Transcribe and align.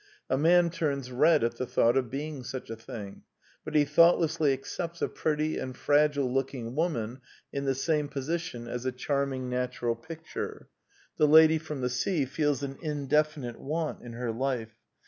A 0.31 0.35
man 0.35 0.71
turns 0.71 1.11
red 1.11 1.43
at 1.43 1.57
the 1.57 1.67
thought 1.67 1.95
of 1.95 2.09
being 2.09 2.43
such 2.43 2.71
a 2.71 2.75
thing; 2.75 3.21
but 3.63 3.75
he 3.75 3.85
thoughtlessly 3.85 4.51
accepts 4.51 4.99
a 4.99 5.07
pretty 5.07 5.59
and 5.59 5.77
fragile 5.77 6.33
looking 6.33 6.73
woman 6.75 7.21
in 7.53 7.65
the 7.65 7.75
same 7.75 8.07
position 8.09 8.67
as 8.67 8.83
a 8.83 8.91
charming 8.91 9.47
natural 9.47 9.95
picture. 9.95 10.69
The 11.17 11.27
lady 11.27 11.59
from 11.59 11.81
the 11.81 11.89
sea 11.91 12.25
feels 12.25 12.63
an 12.63 12.79
indefinite 12.81 13.59
want 13.59 14.01
in 14.01 14.13
her 14.13 14.31
life. 14.31 14.73